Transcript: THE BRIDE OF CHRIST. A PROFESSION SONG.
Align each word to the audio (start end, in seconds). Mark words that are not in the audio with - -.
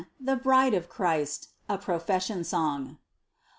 THE 0.19 0.35
BRIDE 0.35 0.73
OF 0.73 0.89
CHRIST. 0.89 1.49
A 1.69 1.77
PROFESSION 1.77 2.43
SONG. 2.45 2.97